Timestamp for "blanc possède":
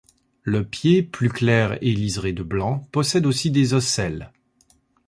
2.41-3.27